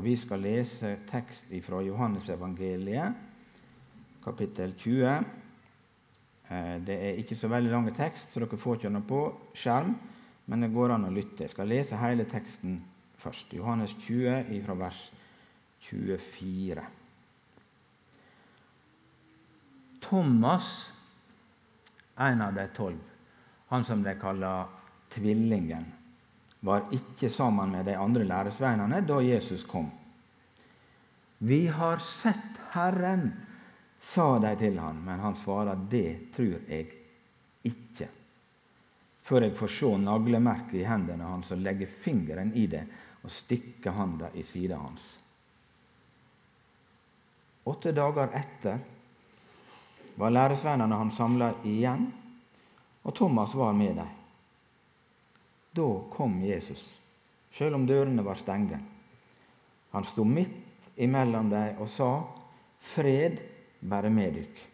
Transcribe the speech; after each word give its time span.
Og 0.00 0.04
vi 0.06 0.14
skal 0.16 0.40
lese 0.40 0.94
tekst 1.10 1.50
fra 1.60 1.82
Johannesevangeliet, 1.84 3.16
kapittel 4.24 4.72
20. 4.72 5.26
Eh, 6.48 6.78
det 6.86 6.94
er 6.96 7.18
ikke 7.20 7.36
så 7.36 7.50
veldig 7.52 7.68
lang 7.74 7.90
tekst, 7.92 8.32
så 8.32 8.40
dere 8.40 8.56
får 8.56 8.78
ikke 8.78 8.92
den 8.94 9.04
på 9.04 9.18
skjerm, 9.52 9.92
men 10.48 10.64
det 10.64 10.70
går 10.72 10.94
an 10.94 11.04
å 11.04 11.12
lytte. 11.12 11.44
Jeg 11.44 11.52
skal 11.52 11.68
lese 11.68 12.00
hele 12.00 12.24
teksten 12.24 12.78
først. 13.20 13.52
Johannes 13.52 13.92
20 14.06 14.62
fra 14.64 14.78
vers 14.86 15.02
24. 15.90 16.86
Thomas, 20.08 20.72
en 22.16 22.46
av 22.48 22.56
de 22.56 22.68
tolv, 22.72 23.04
han 23.68 23.84
som 23.84 24.00
de 24.00 24.16
kaller 24.16 24.64
tvillingen, 25.12 25.84
var 26.60 26.90
ikke 26.92 27.30
sammen 27.30 27.72
med 27.72 27.86
de 27.88 27.96
andre 27.96 28.24
læresveinene 28.24 29.00
da 29.08 29.20
Jesus 29.24 29.64
kom. 29.64 29.88
Vi 31.38 31.66
har 31.66 31.98
sett 32.04 32.58
Herren, 32.74 33.32
sa 34.00 34.38
de 34.38 34.52
til 34.60 34.78
han, 34.78 35.00
men 35.04 35.20
han 35.20 35.36
svarer, 35.36 35.78
det 35.90 36.32
tror 36.36 36.58
jeg 36.68 36.90
ikke. 37.64 38.08
Før 39.22 39.46
jeg 39.46 39.56
får 39.56 39.72
se 39.72 39.90
naglemerket 40.04 40.80
i 40.82 40.84
hendene 40.88 41.24
hans 41.24 41.52
og 41.54 41.64
legge 41.64 41.88
fingeren 41.88 42.52
i 42.56 42.66
det 42.68 42.84
og 43.22 43.32
stikke 43.32 43.92
handa 43.96 44.30
i 44.34 44.44
sida 44.44 44.78
hans. 44.80 45.02
Åtte 47.68 47.92
dager 47.92 48.32
etter 48.36 48.80
var 50.20 50.32
læresveinene 50.32 50.96
han 50.96 51.12
samla 51.14 51.52
igjen, 51.64 52.08
og 53.02 53.14
Thomas 53.16 53.54
var 53.56 53.72
med 53.72 53.96
dem. 53.96 54.19
Da 55.72 55.86
kom 56.10 56.40
Jesus, 56.42 56.82
sjøl 57.54 57.76
om 57.78 57.86
dørene 57.86 58.24
var 58.26 58.38
stengte. 58.40 58.80
Han 59.90 60.06
sto 60.06 60.24
midt 60.24 60.98
imellom 61.00 61.50
dem 61.50 61.78
og 61.80 61.88
sa, 61.88 62.10
'Fred 62.80 63.38
være 63.80 64.10
med 64.10 64.34
dykk'. 64.34 64.66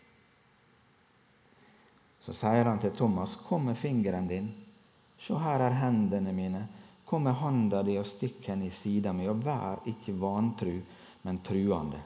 Så 2.20 2.32
sier 2.32 2.64
han 2.64 2.78
til 2.78 2.90
Thomas, 2.90 3.36
'Kom 3.36 3.64
med 3.64 3.76
fingeren 3.76 4.28
din. 4.28 4.54
Se, 5.18 5.34
her 5.34 5.60
er 5.60 5.70
hendene 5.70 6.32
mine. 6.32 6.68
Kom 7.06 7.22
med 7.22 7.34
handa 7.34 7.82
di 7.82 7.96
og 7.98 8.06
stikk 8.06 8.46
henne 8.46 8.66
i 8.66 8.70
sida 8.70 9.12
mi, 9.12 9.28
og 9.28 9.44
vær 9.44 9.86
ikke 9.86 10.20
vantru, 10.20 10.80
men 11.22 11.38
truende.' 11.38 12.02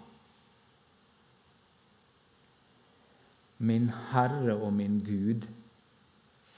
Min 3.59 3.89
Herre 3.89 4.55
og 4.57 4.73
min 4.73 5.01
Gud, 5.05 5.47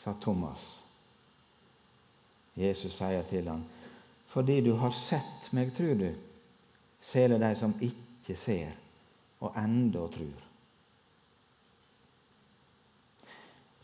sa 0.02 0.12
Thomas. 0.20 0.81
Jesus 2.56 2.92
sier 2.92 3.22
til 3.22 3.48
ham, 3.48 3.64
'Fordi 4.26 4.60
du 4.60 4.74
har 4.74 4.90
sett 4.90 5.52
meg, 5.52 5.74
tror 5.74 5.94
du.' 5.94 6.14
Sele 7.00 7.38
de 7.38 7.54
som 7.56 7.74
ikke 7.80 8.36
ser, 8.36 8.70
og 9.40 9.52
enda 9.56 9.98
tror. 9.98 10.42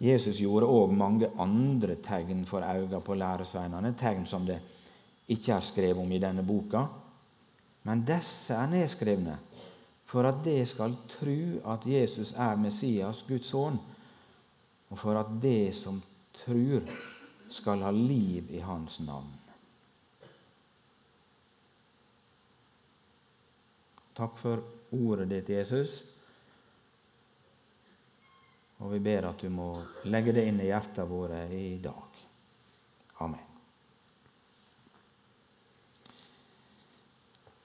Jesus 0.00 0.38
gjorde 0.38 0.66
òg 0.66 0.92
mange 0.94 1.30
andre 1.38 1.96
tegn 2.06 2.44
for 2.44 2.62
øynene 2.62 3.00
på 3.00 3.14
læresveinene, 3.14 3.94
tegn 3.98 4.26
som 4.26 4.46
det 4.46 4.60
ikke 5.28 5.52
er 5.52 5.60
skrevet 5.60 5.98
om 5.98 6.12
i 6.12 6.18
denne 6.18 6.46
boka. 6.46 6.84
Men 7.82 8.04
disse 8.06 8.54
er 8.54 8.70
nedskrevne 8.70 9.38
for 10.08 10.24
at 10.24 10.40
de 10.44 10.66
skal 10.66 10.94
tru 11.08 11.58
at 11.72 11.84
Jesus 11.86 12.32
er 12.32 12.56
Messias, 12.56 13.24
Guds 13.28 13.50
sønn, 13.50 13.76
og 14.90 14.98
for 14.98 15.20
at 15.20 15.34
de 15.42 15.72
som 15.72 16.00
trur, 16.32 16.80
skal 17.48 17.82
ha 17.82 17.90
liv 17.90 18.50
i 18.54 18.60
Hans 18.60 19.00
navn. 19.00 19.32
Takk 24.18 24.38
for 24.38 24.62
ordet 24.90 25.28
ditt, 25.30 25.48
Jesus. 25.48 26.00
Og 28.78 28.92
vi 28.92 28.98
ber 29.02 29.28
at 29.30 29.42
du 29.42 29.50
må 29.50 29.68
legge 30.10 30.34
det 30.34 30.46
inn 30.48 30.58
i 30.62 30.70
hjertet 30.70 31.06
våre 31.10 31.44
i 31.54 31.78
dag. 31.82 32.18
Amen. 33.22 33.44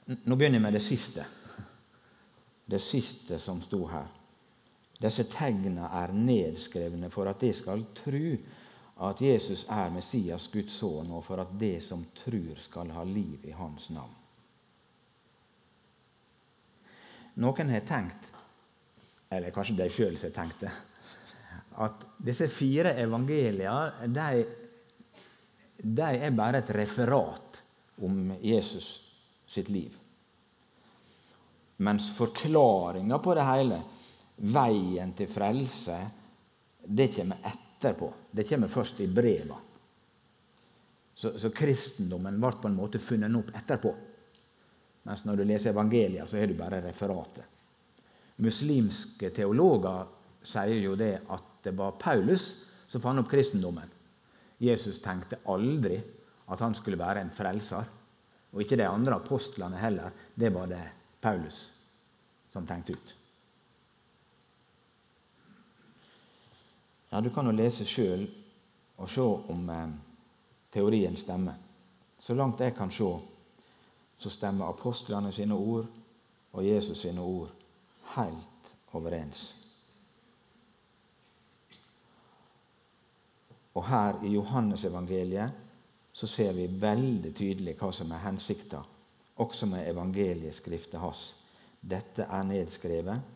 Nå 0.05 0.35
begynner 0.35 0.59
jeg 0.59 0.65
med 0.65 0.75
det 0.77 0.83
siste. 0.83 1.25
Det 2.65 2.81
siste 2.81 3.39
som 3.41 3.61
sto 3.63 3.85
her. 3.89 4.09
Disse 5.01 5.25
tegnene 5.31 5.89
er 5.89 6.13
nedskrevne 6.15 7.09
for 7.11 7.29
at 7.29 7.41
de 7.41 7.49
skal 7.55 7.85
tru 7.97 8.37
at 9.09 9.21
Jesus 9.21 9.65
er 9.71 9.91
Messias, 9.91 10.47
Guds 10.53 10.77
sønn, 10.79 11.11
og 11.11 11.23
for 11.25 11.41
at 11.43 11.53
det 11.59 11.81
som 11.83 12.05
tror, 12.15 12.59
skal 12.61 12.91
ha 12.95 13.03
liv 13.07 13.45
i 13.47 13.55
hans 13.55 13.89
navn. 13.91 14.13
Noen 17.43 17.71
har 17.73 17.85
tenkt, 17.87 18.29
eller 19.33 19.53
kanskje 19.53 19.79
de 19.79 19.89
sjøl 19.89 20.19
har 20.21 20.33
tenkt 20.35 20.61
det, 20.61 20.73
at 21.81 22.05
disse 22.21 22.47
fire 22.53 22.91
evangeliene 23.01 24.09
de, 24.13 24.43
de 25.81 26.09
er 26.27 26.37
bare 26.37 26.61
et 26.61 26.71
referat 26.77 27.59
om 28.05 28.35
Jesus 28.37 28.93
sitt 29.49 29.71
liv. 29.73 29.97
Mens 31.83 32.11
forklaringa 32.13 33.17
på 33.19 33.33
det 33.33 33.47
hele, 33.49 33.81
veien 34.53 35.13
til 35.17 35.29
frelse, 35.33 35.97
det 36.85 37.09
kommer 37.17 37.41
etter 37.41 37.72
etterpå. 37.83 38.13
Det 38.31 38.47
kommer 38.47 38.71
først 38.71 38.99
i 39.03 39.07
breva. 39.07 39.57
Så, 41.15 41.35
så, 41.37 41.51
kristendommen 41.53 42.39
ble 42.41 42.51
på 42.57 42.69
en 42.69 42.77
måte 42.77 42.99
funnet 42.99 43.35
opp 43.37 43.51
etterpå. 43.55 43.91
Mens 45.03 45.25
når 45.27 45.39
du 45.39 45.43
leser 45.45 45.73
evangelia, 45.73 46.25
så 46.25 46.39
har 46.39 46.47
du 46.47 46.55
bare 46.57 46.81
referatet. 46.81 47.43
Muslimske 48.41 49.29
teologer 49.35 50.07
sier 50.43 50.79
jo 50.81 50.95
det 50.99 51.17
at 51.31 51.49
det 51.63 51.75
var 51.77 51.99
Paulus 52.01 52.47
som 52.89 53.03
fant 53.03 53.21
opp 53.21 53.29
kristendommen. 53.31 53.91
Jesus 54.63 55.01
tenkte 55.03 55.41
aldri 55.51 55.99
at 56.51 56.63
han 56.63 56.75
skulle 56.75 56.99
være 56.99 57.23
en 57.23 57.33
frelser. 57.33 57.85
Og 58.53 58.61
ikke 58.63 58.77
de 58.79 58.87
andre 58.87 59.17
apostlene 59.17 59.79
heller. 59.81 60.13
Det 60.35 60.49
var 60.53 60.69
det 60.69 60.83
Paulus 61.21 61.65
som 62.53 62.67
tenkte 62.69 62.93
ut. 62.97 63.13
Ja, 67.13 67.21
Du 67.21 67.29
kan 67.29 67.45
jo 67.45 67.51
lese 67.53 67.85
sjøl 67.85 68.23
og 68.97 69.09
se 69.09 69.21
om 69.21 69.67
eh, 69.69 69.89
teorien 70.73 71.13
stemmer. 71.17 71.59
Så 72.17 72.33
langt 72.33 72.59
jeg 72.59 72.73
kan 72.73 72.89
se, 72.91 73.09
så 74.17 74.29
stemmer 74.33 74.71
apostlene 74.71 75.29
sine 75.31 75.53
ord 75.53 75.85
og 76.53 76.65
Jesus 76.65 77.03
sine 77.05 77.21
ord 77.21 77.51
helt 78.15 78.71
overens. 78.93 79.43
Og 83.75 83.85
her 83.85 84.17
i 84.25 84.33
Johannesevangeliet 84.33 85.61
så 86.13 86.27
ser 86.27 86.57
vi 86.57 86.65
veldig 86.81 87.35
tydelig 87.35 87.77
hva 87.77 87.91
som 87.93 88.09
er 88.11 88.25
hensikta, 88.25 88.81
også 89.37 89.69
med 89.69 89.85
evangelieskriftet 89.91 90.99
hans. 90.99 91.35
Dette 91.81 92.25
er 92.25 92.43
nedskrevet 92.49 93.32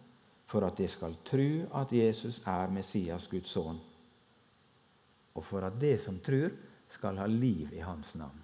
for 0.47 0.63
at 0.67 0.77
de 0.79 0.87
skal 0.87 1.17
tru 1.27 1.65
at 1.75 1.91
Jesus 1.93 2.39
er 2.47 2.71
Messias, 2.71 3.27
Guds 3.27 3.51
sønn, 3.51 3.79
og 5.35 5.45
for 5.45 5.67
at 5.67 5.79
de 5.79 5.97
som 6.01 6.19
trur, 6.23 6.49
skal 6.89 7.17
ha 7.19 7.25
liv 7.27 7.73
i 7.75 7.81
hans 7.83 8.13
navn. 8.15 8.43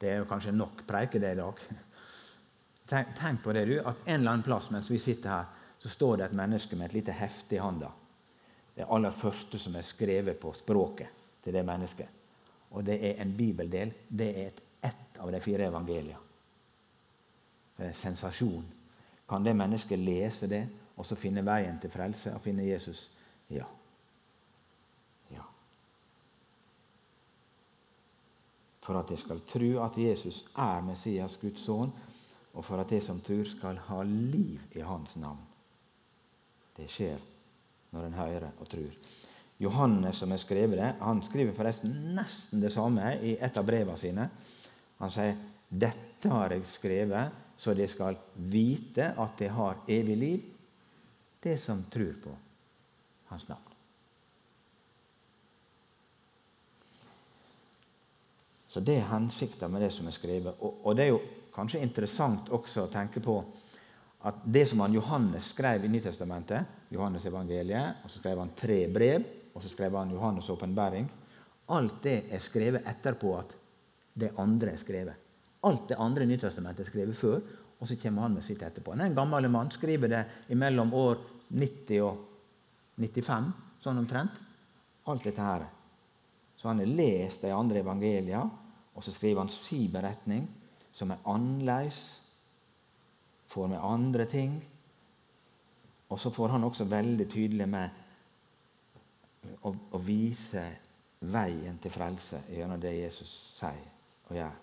Det 0.00 0.08
er 0.10 0.18
jo 0.18 0.26
kanskje 0.28 0.52
nok 0.52 0.82
preike 0.88 1.20
det 1.22 1.30
i 1.36 1.38
dag. 1.38 1.62
Tenk, 2.90 3.14
tenk, 3.18 3.40
på 3.42 3.54
det, 3.54 3.64
du, 3.70 3.76
at 3.78 4.02
en 4.04 4.20
eller 4.20 4.32
annen 4.32 4.46
plass 4.46 4.68
mens 4.74 4.90
vi 4.90 4.98
sitter 5.02 5.30
her, 5.30 5.46
så 5.78 5.90
står 5.90 6.18
det 6.18 6.26
et 6.26 6.36
menneske 6.38 6.76
med 6.76 6.90
et 6.90 6.98
lite 6.98 7.14
hefte 7.14 7.56
i 7.56 7.62
handa. 7.62 7.92
Det 8.74 8.90
aller 8.92 9.14
første 9.14 9.58
som 9.62 9.78
er 9.78 9.86
skrevet 9.86 10.38
på 10.42 10.52
språket 10.58 11.24
til 11.44 11.54
det 11.54 11.64
mennesket. 11.66 12.10
Og 12.74 12.84
det 12.84 12.98
er 12.98 13.22
en 13.22 13.32
bibeldel. 13.38 13.94
Det 14.08 14.28
er 14.28 14.50
et, 14.50 14.62
ett 14.90 15.18
av 15.22 15.30
de 15.32 15.40
fire 15.40 15.70
evangeliene. 15.70 16.25
Eh, 17.78 17.92
sensasjon. 17.92 18.64
Kan 19.28 19.44
det 19.44 19.54
mennesket 19.54 19.98
lese 19.98 20.46
det 20.48 20.62
og 20.96 21.04
så 21.04 21.16
finne 21.18 21.44
veien 21.44 21.76
til 21.80 21.92
frelse 21.92 22.32
og 22.32 22.40
finne 22.40 22.64
Jesus? 22.64 23.10
Ja. 23.52 23.66
Ja. 25.34 25.44
For 28.86 28.96
at 28.96 29.12
jeg 29.12 29.20
skal 29.20 29.44
tro 29.50 29.70
at 29.84 29.98
Jesus 30.00 30.44
er 30.56 30.80
Messias, 30.86 31.36
Guds 31.42 31.66
sønn, 31.66 31.92
og 32.56 32.64
for 32.64 32.80
at 32.80 32.92
jeg 32.92 33.04
som 33.04 33.20
tror, 33.20 33.44
skal 33.44 33.76
ha 33.90 34.02
liv 34.08 34.62
i 34.72 34.80
Hans 34.80 35.18
navn. 35.20 35.42
Det 36.76 36.88
skjer 36.88 37.20
når 37.92 38.06
en 38.06 38.20
hører 38.22 38.50
og 38.56 38.68
tror. 38.72 38.96
Johannes, 39.60 40.16
som 40.16 40.30
har 40.32 40.40
skrevet 40.40 40.78
det, 40.78 40.94
han 41.00 41.20
skriver 41.24 41.52
forresten 41.56 41.92
nesten 42.16 42.60
det 42.60 42.72
samme 42.72 43.18
i 43.20 43.36
et 43.36 43.56
av 43.56 43.64
brevene 43.68 44.00
sine. 44.00 44.30
Han 45.00 45.12
sier 45.12 45.36
'Dette 45.68 46.30
har 46.30 46.52
jeg 46.52 46.66
skrevet 46.66 47.45
så 47.56 47.74
de 47.74 47.86
skal 47.88 48.18
vite 48.34 49.12
at 49.16 49.38
de 49.38 49.48
har 49.48 49.80
evig 49.88 50.16
liv, 50.16 50.42
det 51.42 51.56
som 51.62 51.84
tror 51.90 52.12
på 52.22 52.34
Hans 53.26 53.48
navn. 53.48 53.72
Så 58.68 58.80
det 58.80 58.98
er 59.00 59.08
hensikten 59.08 59.72
med 59.72 59.82
det 59.82 59.90
som 59.94 60.06
er 60.06 60.14
skrevet. 60.14 60.58
Og, 60.60 60.82
og, 60.84 60.96
det 60.96 61.06
er 61.06 61.14
jo 61.14 61.20
kanskje 61.54 61.80
interessant 61.82 62.50
også 62.52 62.84
å 62.84 62.90
tenke 62.92 63.22
på 63.24 63.38
at 64.28 64.42
det 64.44 64.66
som 64.68 64.82
han 64.84 64.94
Johannes 64.94 65.48
skrev 65.54 65.86
i 65.86 65.90
Nytestamentet, 65.90 66.90
Johannes 66.92 67.24
evangeliet, 67.26 68.02
og 68.04 68.12
så 68.12 68.20
skrev 68.20 68.42
han 68.42 68.52
tre 68.58 68.82
brev, 68.92 69.24
og 69.54 69.64
så 69.64 69.70
skrev 69.72 69.96
han 69.96 70.12
Johannes' 70.12 70.50
åpenbaring 70.52 71.08
Alt 71.72 72.02
det 72.04 72.18
er 72.30 72.42
skrevet 72.42 72.84
etterpå 72.86 73.32
at 73.34 73.54
det 74.14 74.28
andre 74.38 74.76
er 74.76 74.78
skrevet. 74.78 75.25
Alt 75.66 75.88
det 75.90 75.98
andre 76.02 76.26
Nytestamentet 76.28 76.84
er 76.84 76.90
skrevet 76.90 77.18
før, 77.18 77.40
og 77.76 77.88
så 77.88 77.96
kommer 78.00 78.26
han 78.26 78.36
med 78.36 78.44
sitt 78.46 78.62
etterpå. 78.62 78.94
En 78.94 79.14
gammel 79.14 79.48
mann 79.52 79.70
skriver 79.74 80.12
det 80.12 80.56
mellom 80.56 80.92
år 80.96 81.18
90 81.50 82.04
og 82.06 82.22
95, 83.02 83.50
sånn 83.84 84.00
omtrent. 84.00 84.38
Alt 85.06 85.26
dette 85.26 85.42
her. 85.42 85.66
Så 86.56 86.70
han 86.70 86.80
har 86.82 86.94
lest 86.98 87.44
de 87.44 87.52
andre 87.54 87.82
evangelia, 87.82 88.40
og 88.96 89.04
så 89.04 89.12
skriver 89.12 89.44
han 89.44 89.52
si 89.52 89.84
beretning, 89.92 90.46
som 90.96 91.12
er 91.12 91.26
annerledes, 91.28 92.00
får 93.52 93.68
med 93.68 93.84
andre 93.84 94.24
ting. 94.30 94.56
Og 96.08 96.20
så 96.20 96.30
får 96.32 96.54
han 96.54 96.64
også 96.64 96.88
veldig 96.88 97.26
tydelig 97.28 97.68
med 97.68 98.02
å, 99.62 99.72
å 99.72 100.00
vise 100.02 100.64
veien 101.26 101.78
til 101.82 101.92
frelse 101.92 102.42
gjennom 102.52 102.80
det 102.80 102.94
Jesus 102.96 103.32
sier 103.58 103.84
og 104.26 104.34
gjør, 104.34 104.56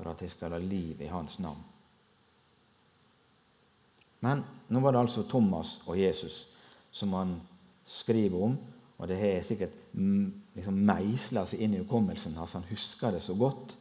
for 0.00 0.10
at 0.14 0.22
de 0.24 0.28
skal 0.32 0.56
ha 0.56 0.60
liv 0.62 1.02
i 1.02 1.10
hans 1.12 1.38
navn. 1.44 1.60
Men 4.24 4.42
nå 4.68 4.80
var 4.80 4.92
det 4.92 5.02
altså 5.04 5.24
Thomas 5.28 5.78
og 5.86 5.98
Jesus 6.00 6.46
som 6.92 7.12
han 7.16 7.34
skriver 7.88 8.44
om. 8.44 8.56
Og 9.00 9.08
det 9.08 9.16
har 9.16 9.44
sikkert 9.44 9.76
liksom 10.56 10.80
meisla 10.84 11.46
seg 11.48 11.62
inn 11.64 11.76
i 11.76 11.80
hukommelsen 11.80 12.36
hans. 12.36 12.56
Han 12.58 12.68
husker 12.68 13.14
det 13.16 13.22
så 13.24 13.36
godt. 13.38 13.76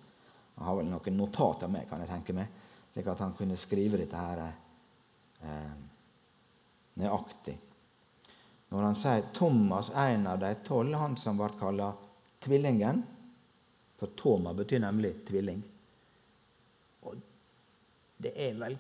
Han 0.56 0.68
har 0.68 0.78
vel 0.80 0.92
noen 0.92 1.18
notater 1.20 1.72
med, 1.72 1.88
kan 1.90 2.04
jeg 2.04 2.12
tenke 2.12 2.36
meg, 2.36 2.52
slik 2.94 3.08
at 3.12 3.24
han 3.24 3.36
kunne 3.36 3.58
skrive 3.60 4.00
dette 4.00 4.20
her 4.20 4.42
eh, 4.44 5.74
nøyaktig. 7.00 7.56
Når 8.70 8.86
han 8.86 9.00
sier 9.00 9.28
Thomas, 9.36 9.90
en 9.96 10.28
av 10.30 10.40
de 10.40 10.52
tolv, 10.68 10.94
han 11.00 11.16
som 11.18 11.40
ble 11.40 11.50
kalla 11.60 11.94
tvillingen 12.44 13.02
For 14.00 14.14
Toma 14.16 14.54
betyr 14.56 14.80
nemlig 14.80 15.10
tvilling. 15.28 15.58
Det 18.20 18.34
er 18.36 18.58
vel 18.60 18.76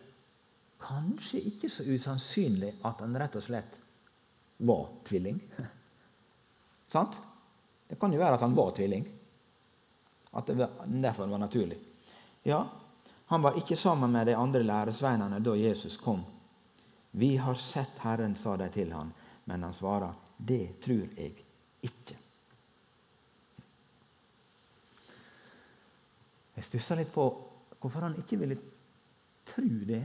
kanskje 0.79 1.41
ikke 1.51 1.69
så 1.71 1.85
usannsynlig 1.87 2.73
at 2.87 3.01
han 3.03 3.15
rett 3.19 3.37
og 3.39 3.45
slett 3.45 3.77
var 4.67 4.87
tvilling. 5.07 5.39
Sant? 6.93 7.17
Det 7.87 7.97
kan 7.99 8.13
jo 8.13 8.19
være 8.19 8.37
at 8.37 8.43
han 8.45 8.55
var 8.57 8.75
tvilling. 8.75 9.07
At 10.35 10.47
det 10.47 10.67
derfor 11.01 11.31
var 11.31 11.41
naturlig. 11.41 11.79
Ja, 12.43 12.61
han 13.31 13.41
var 13.41 13.57
ikke 13.57 13.77
sammen 13.77 14.11
med 14.11 14.27
de 14.27 14.35
andre 14.37 14.63
læresveinene 14.63 15.39
da 15.39 15.55
Jesus 15.55 15.97
kom. 15.97 16.23
Vi 17.11 17.35
har 17.37 17.55
sett 17.55 18.01
Herren, 18.03 18.35
sa 18.35 18.55
de 18.57 18.69
til 18.73 18.91
han, 18.93 19.11
men 19.45 19.63
han 19.63 19.73
svarer, 19.73 20.13
det 20.37 20.79
tror 20.83 21.07
jeg 21.17 21.33
ikke. 21.81 22.17
Jeg 26.55 26.67
stussa 26.67 26.97
litt 26.99 27.11
på 27.13 27.23
hvorfor 27.79 28.03
han 28.03 28.17
ikke 28.19 28.37
ville 28.41 28.57
tro 29.51 29.67
det. 29.89 30.03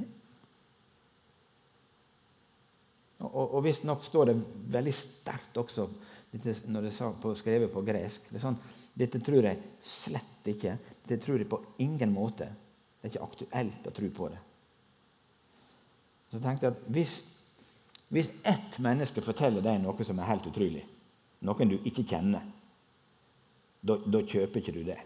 Og, 3.23 3.31
og, 3.31 3.55
og 3.59 3.65
Visstnok 3.65 4.05
står 4.05 4.31
det 4.31 4.41
veldig 4.75 4.95
sterkt 4.97 5.63
også 5.63 5.89
når 6.35 6.89
det 6.89 6.91
er 6.91 7.37
skrevet 7.39 7.71
på 7.71 7.83
gresk. 7.87 8.25
Det 8.27 8.41
er 8.41 8.43
sånn, 8.43 8.57
dette 8.99 9.21
tror 9.23 9.47
jeg 9.47 9.61
slett 9.87 10.49
ikke. 10.51 10.73
Dette 11.07 11.23
tror 11.23 11.39
jeg 11.39 11.51
på 11.51 11.61
ingen 11.85 12.11
måte. 12.11 12.49
Det 12.99 13.07
er 13.07 13.13
ikke 13.13 13.29
aktuelt 13.29 13.87
å 13.87 13.93
tro 13.95 14.11
på 14.17 14.31
det. 14.33 14.41
Så 16.33 16.41
tenkte 16.43 16.67
jeg 16.67 16.75
at 16.75 16.91
hvis, 16.91 17.15
hvis 18.11 18.33
ett 18.43 18.81
menneske 18.83 19.23
forteller 19.23 19.63
deg 19.63 19.79
noe 19.85 20.07
som 20.07 20.19
er 20.19 20.31
helt 20.33 20.51
utrolig, 20.51 20.83
noen 21.47 21.71
du 21.71 21.77
ikke 21.85 22.07
kjenner, 22.11 22.43
da 23.85 24.21
kjøper 24.25 24.59
ikke 24.59 24.75
du 24.75 24.83
det. 24.89 24.99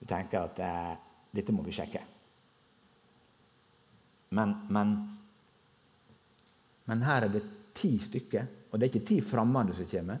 Du 0.00 0.04
tenker 0.10 0.48
at 0.48 0.60
eh, 0.64 0.94
dette 1.32 1.54
må 1.54 1.62
vi 1.64 1.72
sjekke. 1.76 2.02
Men, 4.30 4.54
men, 4.68 4.94
men 6.84 7.02
her 7.02 7.26
er 7.26 7.32
det 7.34 7.42
ti 7.74 7.96
stykker 7.98 8.46
og 8.70 8.78
det 8.78 8.86
er 8.86 8.92
ikke 8.92 9.06
ti 9.08 9.18
fremmede 9.24 9.74
som 9.74 9.88
kommer, 9.90 10.18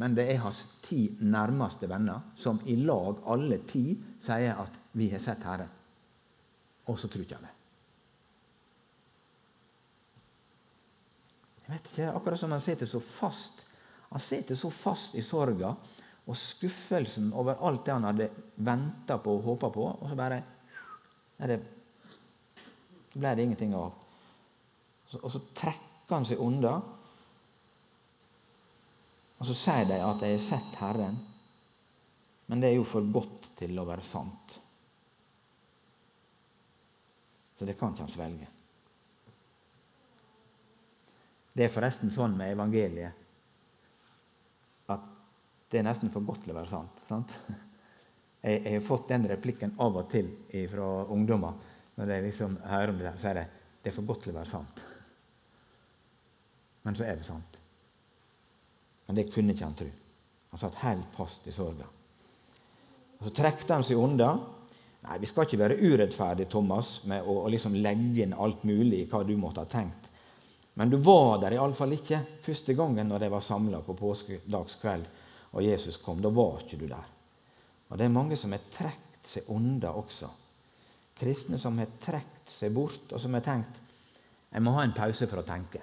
men 0.00 0.14
det 0.16 0.24
er 0.32 0.40
hans 0.40 0.62
ti 0.86 1.02
nærmeste 1.20 1.88
venner, 1.90 2.32
som 2.40 2.60
i 2.64 2.78
lag, 2.80 3.20
alle 3.28 3.58
ti, 3.68 3.98
sier 4.24 4.56
at 4.62 4.78
'vi 4.92 5.10
har 5.10 5.20
sett 5.20 5.44
Herren'. 5.44 5.74
Og 6.86 6.98
så 6.98 7.08
tror 7.08 7.20
ikke 7.22 7.34
han 7.34 7.44
det. 7.44 7.56
Jeg 11.62 11.74
vet 11.74 11.92
ikke, 11.92 12.12
Akkurat 12.12 12.38
som 12.38 12.50
han 12.50 12.60
sitter 12.60 12.86
så 12.86 13.00
fast 13.00 13.66
Han 14.10 14.20
sitter 14.20 14.54
så 14.54 14.70
fast 14.70 15.14
i 15.14 15.22
sorga 15.22 15.74
og 16.26 16.36
skuffelsen 16.36 17.32
over 17.32 17.54
alt 17.54 17.86
det 17.86 17.92
han 17.92 18.04
hadde 18.04 18.28
venta 18.56 19.16
på 19.18 19.36
og 19.36 19.42
håpa 19.42 19.70
på, 19.70 19.84
og 19.84 20.08
så 20.08 20.16
bare 20.16 20.42
er 21.38 21.46
det, 21.46 21.62
ble 23.14 23.34
det 23.36 23.44
ingenting 23.46 23.74
av. 23.76 23.92
Og 25.20 25.28
så 25.32 25.40
trekker 25.58 26.14
han 26.16 26.26
seg 26.28 26.40
unna 26.40 26.76
og 29.42 29.48
så 29.48 29.56
sier 29.58 29.88
de 29.90 29.96
at 29.98 30.20
de 30.22 30.28
har 30.30 30.38
sett 30.38 30.76
Herren, 30.78 31.16
men 32.46 32.60
det 32.62 32.68
er 32.68 32.76
jo 32.76 32.84
for 32.86 33.02
godt 33.10 33.48
til 33.58 33.74
å 33.74 33.84
være 33.88 34.04
sant. 34.06 34.52
Så 37.58 37.66
det 37.66 37.74
kan 37.80 37.90
ikke 37.90 38.04
han 38.04 38.12
svelge. 38.12 38.46
Det 41.58 41.66
er 41.66 41.74
forresten 41.74 42.14
sånn 42.14 42.38
med 42.38 42.54
evangeliet 42.54 43.18
at 44.94 45.10
det 45.74 45.80
er 45.80 45.88
nesten 45.88 46.14
for 46.14 46.22
godt 46.22 46.46
til 46.46 46.54
å 46.54 46.60
være 46.60 46.70
sant. 46.70 47.02
sant? 47.10 47.34
Jeg, 48.46 48.62
jeg, 48.62 48.76
har 48.76 48.86
fått 48.86 49.10
den 49.10 49.26
replikken 49.26 49.74
av 49.82 49.98
og 50.04 50.06
til 50.14 50.30
fra 50.70 50.86
ungdommer. 51.10 51.58
Når 51.96 52.10
jeg 52.14 52.24
liksom 52.28 52.56
hører 52.64 52.92
om 52.92 53.00
det, 53.00 53.12
så 53.20 53.30
er 53.30 53.40
det 53.40 53.48
det 53.82 53.90
er 53.90 53.96
for 53.96 54.06
godt 54.06 54.22
til 54.24 54.32
å 54.32 54.38
være 54.38 54.50
sant. 54.50 54.80
Men 56.86 56.96
så 56.98 57.06
er 57.06 57.18
det 57.18 57.26
sant. 57.26 57.58
Men 59.06 59.18
det 59.18 59.30
kunne 59.34 59.54
ikke 59.54 59.66
han 59.66 59.78
tro. 59.78 59.88
Han 60.52 60.60
satt 60.60 60.82
helt 60.84 61.16
fast 61.16 61.46
i 61.50 61.54
sorga. 61.54 61.88
Og 63.18 63.26
Så 63.26 63.32
trekte 63.34 63.74
han 63.74 63.86
seg 63.86 63.98
unna. 63.98 64.32
Nei, 65.02 65.18
Vi 65.18 65.26
skal 65.26 65.48
ikke 65.48 65.58
være 65.58 65.80
urettferdige, 65.82 66.50
Thomas, 66.50 67.00
med 67.10 67.26
å, 67.26 67.40
å 67.42 67.50
liksom 67.50 67.74
legge 67.74 68.22
inn 68.22 68.34
alt 68.34 68.62
mulig 68.64 69.02
i 69.02 69.08
hva 69.10 69.24
du 69.26 69.34
måtte 69.36 69.64
ha 69.64 69.70
tenkt. 69.70 70.10
Men 70.74 70.90
du 70.90 70.96
var 71.04 71.40
der 71.42 71.56
iallfall 71.56 71.92
ikke 71.92 72.22
første 72.44 72.74
gangen 72.78 73.10
når 73.10 73.24
de 73.24 73.32
var 73.34 73.44
samla 73.44 73.82
på 73.84 73.96
påskedagskveld 73.98 75.10
og 75.52 75.64
Jesus 75.66 75.98
kom. 76.00 76.22
Da 76.22 76.30
var 76.32 76.62
ikke 76.62 76.78
du 76.80 76.86
der. 76.86 77.10
Og 77.90 77.98
Det 77.98 78.06
er 78.06 78.14
mange 78.14 78.38
som 78.40 78.54
har 78.54 78.62
trukket 78.72 79.28
seg 79.28 79.50
unna 79.52 79.90
også. 79.92 80.30
Kristne 81.22 81.58
som 81.62 81.78
har 81.78 81.94
trukket 82.02 82.50
seg 82.50 82.74
bort, 82.74 83.06
og 83.14 83.20
som 83.22 83.38
har 83.38 83.46
tenkt 83.46 83.78
jeg 84.52 84.60
må 84.60 84.74
ha 84.76 84.84
en 84.84 84.92
pause 84.92 85.26
for 85.28 85.40
å 85.40 85.46
tenke. 85.48 85.80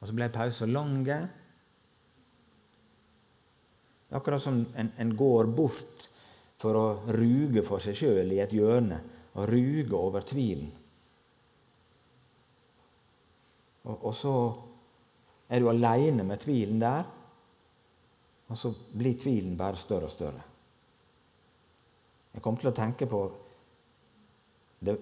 Og 0.00 0.08
så 0.08 0.14
ble 0.16 0.26
pausen 0.34 0.72
lang. 0.74 0.96
Akkurat 4.16 4.42
som 4.42 4.64
en, 4.74 4.90
en, 4.98 5.12
går 5.18 5.50
bort 5.54 6.08
for 6.58 6.78
å 6.78 6.86
ruge 7.14 7.62
for 7.66 7.82
seg 7.84 7.98
sjøl 8.00 8.34
i 8.34 8.40
et 8.42 8.54
hjørne 8.56 8.98
og 9.36 9.46
ruge 9.50 9.94
over 9.98 10.26
tvilen. 10.26 10.72
Og, 13.86 13.94
og 13.94 14.14
så 14.16 14.34
er 15.46 15.62
du 15.62 15.70
aleine 15.70 16.26
med 16.26 16.42
tvilen 16.42 16.82
der, 16.82 17.06
og 18.46 18.58
så 18.58 18.72
blir 18.94 19.18
tvilen 19.22 19.54
bare 19.58 19.78
større 19.78 20.10
og 20.10 20.14
større. 20.14 20.42
Jeg 22.36 22.44
kom 22.44 22.58
til 22.60 22.68
å 22.70 22.76
tenke 22.76 23.08
på 23.08 23.20
Det, 24.84 24.92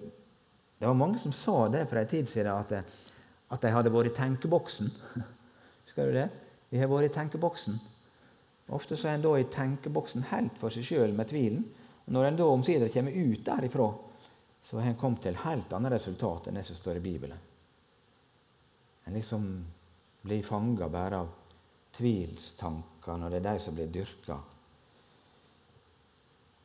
det 0.78 0.86
var 0.86 0.94
mange 0.96 1.18
som 1.18 1.32
sa 1.34 1.66
det 1.68 1.82
for 1.90 1.98
en 1.98 2.08
tid 2.08 2.28
siden, 2.30 2.52
at 2.54 2.70
det, 2.70 2.84
at 3.50 3.62
de 3.62 3.72
hadde 3.74 3.90
vært 3.92 4.12
i 4.12 4.14
tenkeboksen. 4.14 4.90
Husker 5.84 6.08
du 6.08 6.14
det? 6.14 6.28
Vi 6.70 6.78
har 6.78 6.90
vært 6.90 7.10
i 7.10 7.14
tenkeboksen. 7.14 7.80
Ofte 8.74 8.96
så 8.96 9.10
er 9.10 9.18
en 9.18 9.24
da 9.26 9.34
i 9.36 9.48
tenkeboksen 9.50 10.28
helt 10.30 10.56
for 10.62 10.72
seg 10.72 10.86
sjøl 10.86 11.12
med 11.16 11.28
tvilen. 11.32 11.66
Og 12.06 12.14
når 12.16 12.28
en 12.28 12.38
da 12.38 12.48
omsider 12.52 12.92
kommer 12.94 13.18
ut 13.18 13.44
derifra, 13.44 13.90
så 14.64 14.78
har 14.78 14.92
en 14.92 15.00
kommet 15.00 15.26
til 15.26 15.42
helt 15.42 15.74
annet 15.76 15.96
resultat 15.98 16.48
enn 16.48 16.60
det 16.60 16.64
som 16.68 16.78
står 16.78 17.00
i 17.00 17.04
Bibelen. 17.04 17.42
En 19.04 19.18
liksom 19.18 19.48
blir 20.24 20.46
fanga 20.46 20.88
bare 20.88 21.20
av 21.24 21.32
tvilstankene, 21.98 23.26
og 23.26 23.32
det 23.32 23.42
er 23.42 23.48
de 23.50 23.60
som 23.60 23.76
blir 23.76 23.92
dyrka. 23.92 24.38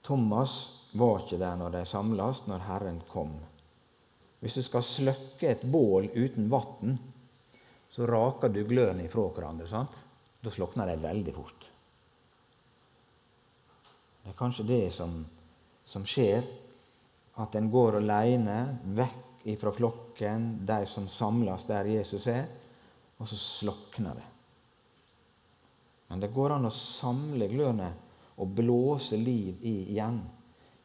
Thomas 0.09 0.53
var 0.97 1.21
ikke 1.21 1.37
der 1.37 1.57
når 1.59 1.75
de 1.75 1.85
samles, 1.85 2.41
når 2.49 2.63
Herren 2.65 2.95
kom. 3.11 3.35
Hvis 4.41 4.55
du 4.57 4.63
skal 4.65 4.81
sløkke 4.81 5.51
et 5.51 5.65
bål 5.69 6.07
uten 6.15 6.47
vann, 6.49 6.95
så 7.93 8.07
raker 8.09 8.49
du 8.49 8.63
gløden 8.65 9.03
ifra 9.03 9.27
hverandre. 9.29 9.67
sant? 9.69 9.93
Da 10.41 10.49
slukner 10.49 10.89
de 10.89 10.95
veldig 11.03 11.35
fort. 11.35 11.67
Det 14.23 14.33
er 14.33 14.39
kanskje 14.39 14.65
det 14.65 14.81
som, 14.97 15.13
som 15.85 16.05
skjer. 16.09 16.41
At 17.37 17.53
en 17.55 17.69
går 17.69 17.99
aleine, 18.01 18.57
vekk 18.97 19.45
ifra 19.53 19.71
flokken, 19.77 20.65
de 20.65 20.81
som 20.89 21.05
samles 21.07 21.69
der 21.69 21.85
Jesus 21.85 22.25
er, 22.27 22.49
og 23.19 23.29
så 23.29 23.37
slokner 23.37 24.17
det. 24.17 24.27
Men 26.09 26.23
det 26.23 26.33
går 26.33 26.55
an 26.55 26.65
å 26.65 26.73
samle 26.73 27.47
glørne 27.51 27.93
og 28.39 28.55
blåse 28.55 29.17
liv 29.17 29.57
i 29.61 29.75
igjen. 29.91 30.21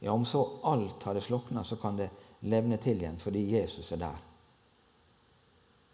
Ja, 0.02 0.12
om 0.12 0.24
så 0.24 0.42
alt 0.62 1.02
hadde 1.02 1.22
slokna, 1.24 1.64
så 1.64 1.76
kan 1.76 1.96
det 1.96 2.10
levne 2.44 2.76
til 2.82 3.00
igjen 3.00 3.18
fordi 3.22 3.46
Jesus 3.54 3.92
er 3.94 4.02
der. 4.02 4.22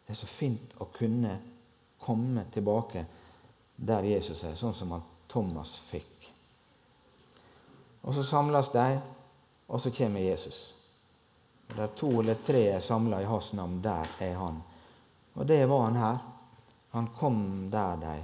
Det 0.06 0.16
er 0.16 0.18
så 0.18 0.26
fint 0.26 0.72
å 0.82 0.88
kunne 0.90 1.36
komme 2.00 2.46
tilbake 2.50 3.04
der 3.76 4.08
Jesus 4.08 4.42
er, 4.44 4.56
sånn 4.58 4.74
som 4.74 4.96
han 4.96 5.04
Thomas 5.30 5.76
fikk. 5.92 6.26
Og 8.02 8.16
så 8.16 8.24
samles 8.24 8.72
de, 8.74 8.98
og 9.68 9.80
så 9.80 9.92
kommer 9.94 10.24
Jesus. 10.24 10.74
Og 11.70 11.76
Der 11.76 11.92
to 11.96 12.08
eller 12.20 12.40
tre 12.46 12.64
er 12.72 12.80
samla 12.82 13.20
i 13.22 13.28
hans 13.28 13.52
navn, 13.52 13.78
der 13.84 14.08
er 14.20 14.34
han. 14.34 14.62
Og 15.34 15.46
det 15.46 15.68
var 15.68 15.84
han 15.84 15.96
her. 15.96 16.18
Han 16.90 17.06
kom 17.16 17.70
der 17.70 17.96
de 17.96 18.16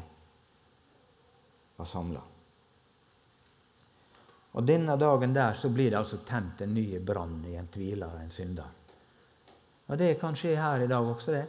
var 1.77 1.87
samla. 1.87 2.21
Og 4.57 4.65
denne 4.65 4.97
dagen 4.97 5.35
der 5.37 5.53
så 5.55 5.69
blir 5.69 5.91
det 5.91 5.99
altså 5.99 6.23
tent 6.25 6.63
en 6.65 6.73
ny 6.75 6.99
brann 7.05 7.43
i 7.45 7.59
en 7.61 7.69
tviler 7.69 8.09
og 8.09 8.23
en 8.23 8.33
synder. 8.33 8.73
Og 9.87 9.99
det 10.01 10.15
kan 10.21 10.37
skje 10.37 10.57
her 10.57 10.83
i 10.83 10.89
dag 10.91 11.05
også, 11.05 11.37
det. 11.37 11.45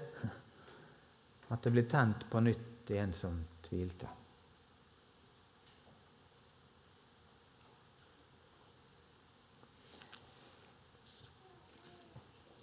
At 1.47 1.63
det 1.63 1.71
blir 1.71 1.87
tent 1.87 2.27
på 2.29 2.41
nytt 2.43 2.91
i 2.91 2.99
en 2.99 3.13
som 3.15 3.39
tvilte. 3.63 4.09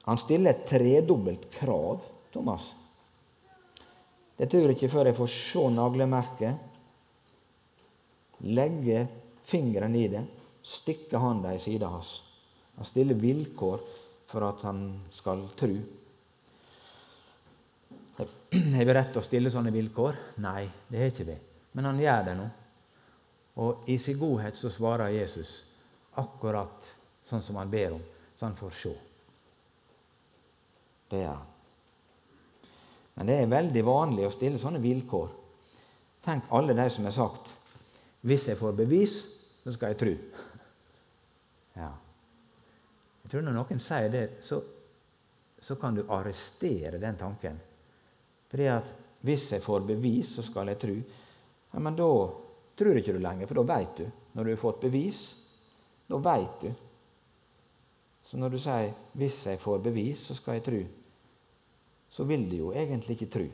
Han 0.05 0.21
stiller 0.21 0.53
et 0.53 0.67
tredobbelt 0.69 1.49
krav, 1.57 2.05
Thomas. 2.33 2.69
Det 4.37 4.51
tror 4.53 4.75
ikke 4.75 4.91
før 4.93 5.09
jeg 5.09 5.17
får 5.17 5.31
se 5.33 5.63
naglemerket, 5.73 6.73
legge 8.45 9.07
fingeren 9.45 9.95
i 9.97 10.07
det, 10.09 10.25
stikke 10.65 11.21
handa 11.21 11.55
i 11.55 11.61
sida 11.61 11.91
hans. 11.93 12.17
Han 12.77 12.89
stiller 12.89 13.15
vilkår 13.21 13.85
for 14.31 14.47
at 14.49 14.65
han 14.67 14.87
skal 15.15 15.47
tru. 15.59 15.77
Har 18.17 18.85
vi 18.85 18.95
rett 18.95 19.13
til 19.13 19.21
å 19.21 19.27
stille 19.27 19.53
sånne 19.53 19.73
vilkår? 19.75 20.19
Nei, 20.43 20.65
det 20.89 21.01
har 21.01 21.13
ikke 21.13 21.29
vi. 21.29 21.39
Men 21.75 21.91
han 21.91 22.01
gjør 22.01 22.29
det 22.29 22.37
nå. 22.39 22.51
Og 23.63 23.89
i 23.91 23.99
sin 24.03 24.19
godhet 24.19 24.57
så 24.59 24.71
svarer 24.73 25.15
Jesus 25.15 25.61
akkurat 26.19 26.89
sånn 27.27 27.43
som 27.43 27.59
han 27.59 27.71
ber 27.71 27.97
om, 27.97 28.03
så 28.35 28.49
han 28.49 28.57
får 28.59 28.79
se. 28.79 28.95
Det 31.11 31.21
gjør 31.23 31.37
han. 31.37 31.51
Men 33.15 33.31
det 33.31 33.37
er 33.39 33.51
veldig 33.51 33.83
vanlig 33.87 34.27
å 34.27 34.33
stille 34.35 34.59
sånne 34.59 34.83
vilkår. 34.83 35.29
Tenk 36.25 36.49
alle 36.57 36.75
de 36.75 36.87
som 36.91 37.07
har 37.07 37.15
sagt 37.15 37.53
hvis 38.25 38.49
jeg 38.49 38.57
får 38.57 38.73
bevis, 38.73 39.19
så 39.65 39.73
skal 39.75 39.93
jeg 39.93 40.01
tro. 40.01 40.15
Ja. 41.77 41.91
Jeg 43.25 43.31
tror 43.33 43.45
Når 43.45 43.57
noen 43.57 43.81
sier 43.83 44.09
det, 44.13 44.25
så, 44.45 44.61
så 45.61 45.77
kan 45.81 45.97
du 45.97 46.05
arrestere 46.09 47.01
den 47.03 47.19
tanken. 47.21 47.61
Fordi 48.49 48.69
at 48.71 48.91
hvis 49.25 49.51
jeg 49.53 49.65
får 49.65 49.87
bevis, 49.89 50.35
så 50.37 50.45
skal 50.45 50.71
jeg 50.73 50.81
tro. 50.81 50.97
Ja, 51.75 51.81
men 51.83 51.97
da 51.99 52.09
tror 52.77 53.01
ikke 53.01 53.17
du 53.17 53.21
lenger, 53.21 53.49
for 53.49 53.61
da 53.61 53.67
veit 53.75 54.01
du. 54.01 54.05
Når 54.35 54.45
du 54.45 54.53
har 54.53 54.61
fått 54.61 54.83
bevis, 54.85 55.23
da 56.09 56.21
veit 56.21 56.65
du. 56.65 56.71
Så 58.25 58.41
når 58.41 58.49
du 58.51 58.59
sier 58.59 58.93
'hvis 59.13 59.47
jeg 59.47 59.61
får 59.61 59.79
bevis, 59.79 60.19
så 60.19 60.35
skal 60.35 60.55
jeg 60.55 60.65
tro', 60.65 60.87
så 62.09 62.25
vil 62.25 62.51
du 62.51 62.57
jo 62.57 62.73
egentlig 62.73 63.21
ikke 63.21 63.31
tro. 63.31 63.49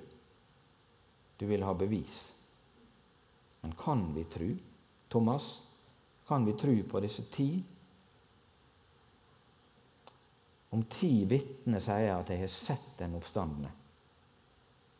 Du 1.40 1.46
vil 1.46 1.62
ha 1.62 1.72
bevis. 1.72 2.29
Men 3.60 3.74
kan 3.78 4.06
vi 4.14 4.24
tro, 4.24 4.52
Thomas? 5.08 5.50
kan 6.30 6.44
vi 6.44 6.52
tro 6.52 6.82
på 6.90 7.00
disse 7.00 7.22
ti? 7.22 7.64
Om 10.70 10.84
ti 10.86 11.24
vitner 11.26 11.82
sier 11.82 12.12
at 12.14 12.28
de 12.30 12.36
har 12.38 12.52
sett 12.54 12.92
den 13.00 13.16
oppstandende, 13.18 13.72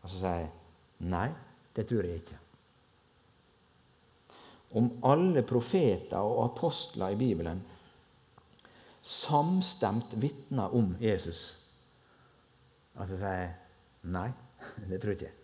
og 0.03 0.11
så 0.11 0.17
sier 0.17 0.41
jeg 0.41 1.07
nei, 1.13 1.29
det 1.77 1.85
tror 1.87 2.09
jeg 2.09 2.19
ikke. 2.19 2.41
Om 4.81 4.91
alle 5.07 5.47
profeter 5.47 6.19
og 6.19 6.49
apostler 6.49 7.15
i 7.15 7.21
Bibelen 7.23 7.63
samstemt 9.07 10.19
vitner 10.19 10.75
om 10.75 10.97
Jesus, 10.99 11.45
og 12.97 13.07
så 13.07 13.21
sier 13.23 13.39
jeg 13.45 13.55
nei, 14.19 14.27
det 14.91 14.99
tror 14.99 15.15
jeg 15.15 15.21
ikke. 15.21 15.40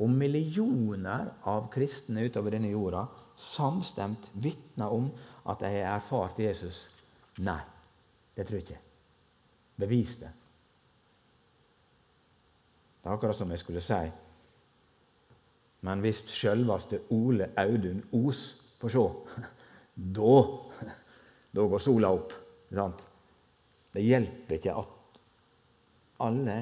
Om 0.00 0.14
millioner 0.16 1.28
av 1.48 1.68
kristne 1.72 2.24
utover 2.24 2.54
denne 2.56 2.70
jorda 2.72 3.04
samstemt 3.36 4.30
vitner 4.32 4.92
om 4.92 5.10
at 5.44 5.60
de 5.60 5.72
har 5.74 5.96
erfart 5.98 6.40
Jesus? 6.40 6.86
Nei, 7.44 7.60
det 8.36 8.46
tror 8.48 8.60
jeg 8.60 8.66
ikke. 8.68 8.80
Bevis 9.80 10.16
det. 10.20 10.30
Det 13.00 13.08
er 13.08 13.16
akkurat 13.16 13.36
som 13.36 13.50
jeg 13.50 13.62
skulle 13.62 13.80
si 13.80 14.00
Men 15.80 16.02
hvis 16.04 16.18
sjølveste 16.28 16.98
Ole 17.16 17.46
Audun 17.56 18.02
Os 18.12 18.40
får 18.80 18.92
se, 18.92 19.04
da, 20.18 20.34
da 21.56 21.64
går 21.72 21.80
sola 21.80 22.10
opp. 22.12 22.34
Sant? 22.68 23.00
Det 23.94 24.04
hjelper 24.04 24.58
ikke 24.58 24.76
at 24.76 25.20
alle 26.20 26.58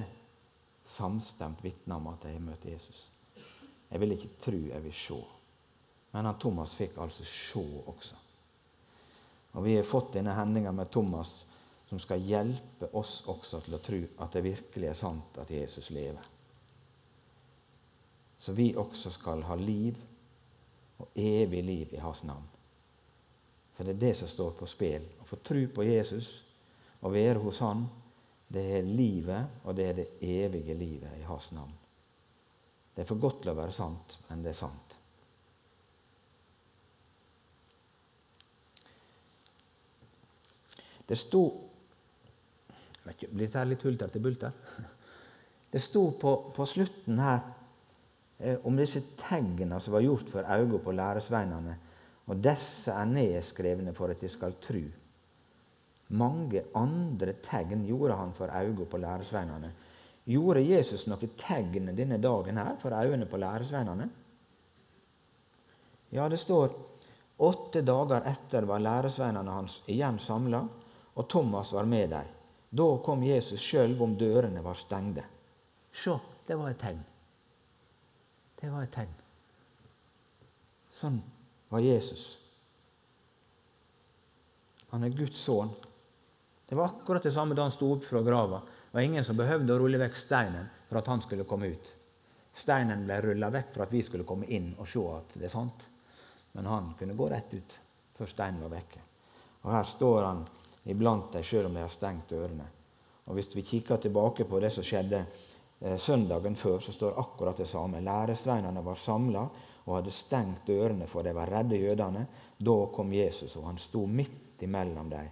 samstemt 0.89 1.65
vitner 1.65 1.99
om 1.99 2.07
at 2.13 2.23
de 2.23 2.33
har 2.33 2.43
møtt 2.43 2.65
Jesus. 2.65 3.09
Jeg 3.89 4.01
vil 4.01 4.15
ikke 4.15 4.31
tro, 4.45 4.59
jeg 4.69 4.85
vil 4.85 4.95
se. 4.95 5.19
Men 6.13 6.29
han 6.29 6.41
Thomas 6.41 6.75
fikk 6.77 6.99
altså 7.01 7.25
se 7.25 7.65
også. 7.87 8.17
Og 9.53 9.65
Vi 9.65 9.77
har 9.77 9.87
fått 9.89 10.13
denne 10.15 10.35
hendinga 10.37 10.73
med 10.73 10.91
Thomas 10.93 11.47
som 11.89 11.99
skal 11.99 12.21
hjelpe 12.21 12.91
oss 12.93 13.23
også 13.27 13.63
til 13.65 13.79
å 13.79 13.81
tro 13.81 14.01
at 14.21 14.35
det 14.37 14.45
virkelig 14.45 14.91
er 14.91 14.99
sant 14.99 15.39
at 15.41 15.51
Jesus 15.51 15.89
lever. 15.91 16.27
Så 18.39 18.53
vi 18.53 18.75
også 18.77 19.11
skal 19.11 19.43
ha 19.49 19.57
liv, 19.57 19.97
og 20.99 21.15
evig 21.15 21.63
liv 21.65 21.95
i 21.95 22.03
hans 22.03 22.25
navn. 22.27 22.45
For 23.77 23.87
det 23.87 23.95
er 23.95 24.01
det 24.03 24.15
som 24.19 24.29
står 24.29 24.57
på 24.59 24.67
spill. 24.67 25.05
Å 25.23 25.27
få 25.27 25.39
tro 25.47 25.61
på 25.75 25.87
Jesus 25.87 26.31
og 27.01 27.15
være 27.15 27.39
hos 27.39 27.61
Han, 27.63 27.85
det 28.49 28.65
er 28.79 28.83
livet, 28.83 29.61
og 29.65 29.77
det 29.77 29.85
er 29.87 29.99
det 30.01 30.09
evige 30.25 30.75
livet 30.75 31.21
i 31.21 31.27
hans 31.29 31.53
navn. 31.53 31.75
Det 32.99 33.05
er 33.05 33.07
for 33.07 33.21
godt 33.23 33.37
til 33.45 33.53
å 33.53 33.55
være 33.55 33.71
sant, 33.71 34.15
men 34.27 34.41
det 34.43 34.51
er 34.51 34.57
sant. 34.59 34.95
Det 41.07 41.15
sto 41.15 41.45
Blir 43.07 43.47
dette 43.47 43.63
litt 43.71 43.85
hulter 43.87 44.11
til 44.11 44.25
bulter? 44.27 44.59
Det 45.71 45.79
sto 45.79 46.03
på, 46.19 46.33
på 46.57 46.67
slutten 46.67 47.23
her 47.23 47.39
eh, 48.43 48.59
om 48.67 48.75
disse 48.77 49.05
tegna 49.21 49.79
som 49.79 49.95
var 49.95 50.03
gjort 50.03 50.35
for 50.35 50.51
øynene 50.51 50.81
på 50.83 50.95
læresveinene. 50.99 51.75
Og 52.27 52.43
disse 52.43 52.91
er 52.91 53.09
nedskrevne 53.15 53.95
for 53.95 54.11
at 54.11 54.27
de 54.27 54.33
skal 54.33 54.59
tru. 54.65 54.83
Mange 56.19 56.67
andre 56.75 57.39
tegn 57.47 57.87
gjorde 57.87 58.19
han 58.19 58.35
for 58.35 58.51
øynene 58.51 58.91
på 58.91 59.01
læresveinene. 59.07 59.71
Gjorde 60.29 60.61
Jesus 60.61 61.07
noe 61.09 61.31
tegn 61.41 61.89
denne 61.97 62.19
dagen 62.21 62.61
her 62.61 62.77
for 62.81 62.93
øynene 62.93 63.29
på 63.29 63.41
læresveinene? 63.41 64.09
Ja, 66.13 66.29
det 66.29 66.41
står 66.41 66.75
åtte 67.45 67.81
dager 67.85 68.27
etter 68.29 68.67
var 68.69 68.83
læresveinene 68.85 69.57
hans 69.57 69.81
igjen 69.89 70.19
samla 70.21 70.67
og 71.19 71.29
Thomas 71.29 71.73
var 71.73 71.89
med 71.89 72.11
dem. 72.11 72.35
Da 72.71 72.89
kom 73.05 73.23
Jesus 73.25 73.63
sjøl 73.65 73.97
om 74.05 74.17
dørene 74.21 74.61
var 74.63 74.77
stengte. 74.77 75.25
Se, 75.93 76.19
det 76.47 76.59
var 76.59 76.71
et 76.71 76.81
tegn. 76.83 77.01
Det 78.61 78.69
var 78.71 78.85
et 78.85 78.93
tegn. 78.93 79.15
Sånn 80.95 81.19
var 81.73 81.83
Jesus. 81.83 82.31
Han 84.93 85.05
er 85.05 85.17
Guds 85.17 85.41
sønn. 85.41 85.73
Det 86.69 86.77
var 86.77 86.93
akkurat 86.93 87.25
det 87.25 87.33
samme 87.33 87.57
da 87.57 87.65
han 87.65 87.73
sto 87.73 87.91
opp 87.95 88.05
fra 88.05 88.21
grava. 88.25 88.61
Var 88.91 89.05
ingen 89.05 89.25
som 89.25 89.37
behøvde 89.37 89.75
å 89.75 89.79
rulle 89.83 90.01
vekk 90.01 90.17
steinen 90.17 90.69
for 90.89 91.01
at 91.01 91.11
han 91.13 91.23
skulle 91.25 91.47
komme 91.49 91.69
ut. 91.75 91.91
Steinen 92.55 93.05
ble 93.07 93.21
rulla 93.23 93.51
vekk 93.55 93.75
for 93.75 93.85
at 93.85 93.93
vi 93.93 94.03
skulle 94.03 94.27
komme 94.27 94.49
inn 94.49 94.73
og 94.79 94.89
se 94.89 95.03
at 95.13 95.37
det 95.39 95.47
er 95.49 95.55
sant. 95.55 95.85
Men 96.57 96.67
han 96.67 96.95
kunne 96.99 97.17
gå 97.19 97.29
rett 97.31 97.55
ut 97.55 97.77
før 98.19 98.31
steinen 98.31 98.65
var 98.65 98.73
vekke. 98.73 99.05
Og 99.63 99.71
her 99.75 99.87
står 99.87 100.23
han 100.25 100.43
iblant 100.89 101.33
dem, 101.33 101.45
selv 101.45 101.69
om 101.69 101.77
de 101.77 101.85
har 101.85 101.93
stengt 101.93 102.33
ørene. 102.33 102.67
Og 103.29 103.37
Hvis 103.37 103.53
vi 103.55 103.63
kikker 103.63 104.01
tilbake 104.01 104.45
på 104.49 104.61
det 104.61 104.71
som 104.73 104.87
skjedde 104.87 105.21
eh, 105.21 105.99
søndagen 106.01 106.57
før, 106.57 106.79
så 106.81 106.93
står 106.93 107.21
akkurat 107.21 107.59
det 107.61 107.69
samme. 107.69 108.01
Læresveinene 108.01 108.85
var 108.85 108.97
samla, 108.97 109.43
og 109.89 109.97
hadde 109.97 110.13
stengt 110.13 110.67
dørene, 110.69 111.07
for 111.09 111.25
de 111.25 111.33
var 111.37 111.49
redde 111.53 111.77
jødene. 111.77 112.27
Da 112.59 112.77
kom 112.93 113.13
Jesus, 113.13 113.57
og 113.57 113.69
han 113.69 113.79
sto 113.81 114.07
midt 114.07 114.65
imellom 114.65 115.11
dem 115.11 115.29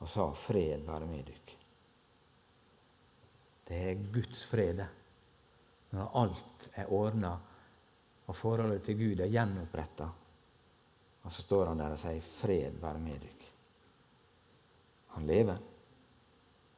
og 0.00 0.08
sa 0.08 0.30
'Fred 0.32 0.84
være 0.86 1.06
med 1.06 1.24
dykk'. 1.24 1.45
Det 3.66 3.78
er 3.90 4.04
Guds 4.14 4.44
fred, 4.46 4.84
når 5.90 6.12
alt 6.20 6.68
er 6.74 6.92
ordna 6.92 7.32
og 8.26 8.36
forholdet 8.36 8.84
til 8.86 8.98
Gud 8.98 9.22
er 9.22 9.30
gjenoppretta. 9.30 10.06
Og 11.26 11.32
så 11.32 11.42
står 11.42 11.72
han 11.72 11.80
der 11.82 11.94
og 11.96 11.98
sier 11.98 12.20
'Fred 12.20 12.78
være 12.82 12.98
med 13.02 13.22
dykk'. 13.22 13.48
Han 15.16 15.26
lever. 15.26 15.58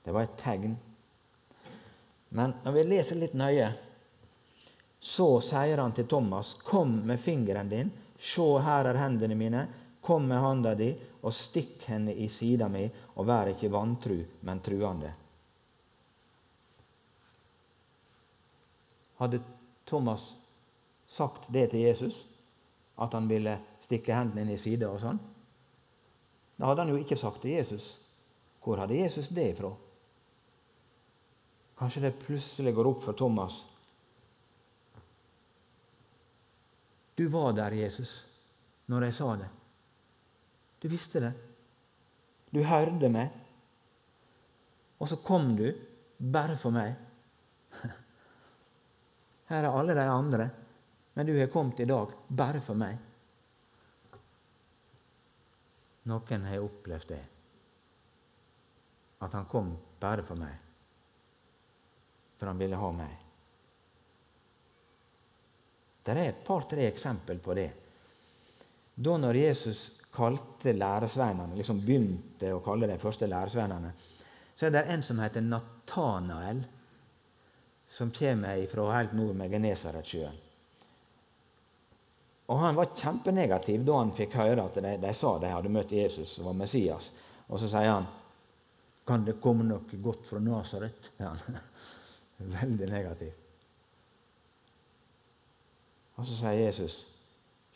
Det 0.04 0.14
var 0.14 0.23
et 0.23 0.38
tegn. 0.38 0.78
Men 2.30 2.54
når 2.64 2.73
vi 2.73 2.83
leser 2.83 3.16
litt 3.16 3.35
nøye, 3.35 3.68
så 5.00 5.40
sier 5.40 5.78
han 5.78 5.92
til 5.92 6.07
Thomas, 6.07 6.54
'Kom 6.54 7.02
med 7.07 7.21
fingeren 7.21 7.68
din, 7.68 7.92
se 8.18 8.61
her 8.61 8.85
er 8.85 8.95
hendene 8.95 9.35
mine.' 9.35 9.68
'Kom 10.02 10.28
med 10.28 10.40
handa 10.40 10.75
di 10.75 10.95
og 11.23 11.33
stikk 11.33 11.83
henne 11.85 12.14
i 12.14 12.28
sida 12.28 12.68
mi, 12.68 12.90
og 13.16 13.26
vær 13.26 13.49
ikke 13.49 13.68
vantru, 13.68 14.25
men 14.40 14.61
truende.' 14.61 15.27
Hadde 19.18 19.42
Thomas 19.87 20.30
sagt 21.06 21.48
det 21.52 21.70
til 21.70 21.87
Jesus, 21.87 22.26
at 22.98 23.14
han 23.14 23.28
ville 23.30 23.56
stikke 23.82 24.14
hendene 24.14 24.44
inn 24.44 24.54
i 24.54 24.60
sida 24.60 24.90
og 24.92 25.00
sånn? 25.02 25.18
Da 26.58 26.70
hadde 26.70 26.84
han 26.84 26.92
jo 26.92 27.00
ikke 27.00 27.18
sagt 27.18 27.42
til 27.42 27.56
Jesus. 27.56 27.96
Hvor 28.62 28.80
hadde 28.82 28.98
Jesus 28.98 29.30
det 29.32 29.52
ifra? 29.52 29.70
Kanskje 31.78 32.02
det 32.08 32.18
plutselig 32.18 32.75
går 32.75 32.90
opp 32.90 33.02
for 33.04 33.16
Thomas. 33.16 33.60
Du 37.18 37.28
var 37.30 37.52
der, 37.54 37.75
Jesus, 37.75 38.26
når 38.87 39.08
jeg 39.08 39.14
sa 39.14 39.37
det. 39.38 39.48
Du 40.82 40.88
visste 40.90 41.22
det. 41.22 41.32
Du 42.54 42.62
hørte 42.62 43.10
meg. 43.10 43.30
Og 44.98 45.08
så 45.08 45.18
kom 45.22 45.56
du 45.58 45.72
bare 46.18 46.56
for 46.58 46.75
meg. 46.75 46.94
Her 49.49 49.64
er 49.64 49.73
alle 49.73 49.95
de 49.97 50.05
andre, 50.05 50.49
men 51.14 51.26
du 51.26 51.35
har 51.38 51.50
kommet 51.52 51.81
i 51.81 51.88
dag 51.88 52.12
bare 52.28 52.61
for 52.61 52.78
meg. 52.78 52.99
Noen 56.09 56.45
har 56.49 56.64
opplevd 56.64 57.09
det. 57.09 57.23
At 59.25 59.35
han 59.35 59.49
kom 59.50 59.73
bare 60.00 60.25
for 60.25 60.40
meg. 60.40 60.55
For 62.38 62.49
han 62.49 62.61
ville 62.61 62.78
ha 62.78 62.90
meg. 62.95 63.17
Det 66.05 66.14
er 66.14 66.31
et 66.31 66.45
par-tre 66.47 66.87
eksempel 66.88 67.40
på 67.45 67.57
det. 67.59 67.69
Da 68.95 69.17
når 69.21 69.40
Jesus 69.43 69.83
kalte 70.14 70.73
læresveinene, 70.73 71.57
liksom 71.59 71.83
begynte 71.85 72.55
å 72.55 72.62
kalle 72.64 72.88
de 72.88 72.97
første 72.99 73.28
læresveinene, 73.28 73.90
så 74.57 74.67
er 74.67 74.75
det 74.75 74.87
en 74.90 75.05
som 75.07 75.21
heter 75.23 75.45
Natanael 75.45 76.64
som 77.88 78.11
kommer 78.11 78.66
fra 78.66 78.90
helt 78.92 79.16
nord 79.16 79.35
med 79.37 79.50
Genesaretsjøen. 79.50 80.45
Og 82.49 82.59
Han 82.59 82.76
var 82.76 82.95
kjempenegativ 82.97 83.83
da 83.85 83.99
han 84.00 84.14
fikk 84.16 84.38
høre 84.40 84.64
at 84.64 84.78
de, 84.80 84.95
de 85.02 85.11
sa 85.14 85.35
de 85.40 85.50
hadde 85.52 85.73
møtt 85.73 85.92
Jesus 85.92 86.30
som 86.37 86.49
var 86.49 86.57
Messias. 86.57 87.11
Og 87.49 87.61
så 87.61 87.68
sier 87.68 87.90
han 87.92 88.09
Kan 89.09 89.25
det 89.25 89.38
komme 89.40 89.64
noe 89.64 90.00
godt 90.04 90.26
fra 90.28 90.40
Nasaret? 90.40 91.11
Ja, 91.18 91.35
veldig 92.38 92.87
negativ. 92.87 93.33
Og 96.14 96.26
så 96.26 96.37
sier 96.38 96.61
Jesus 96.61 96.99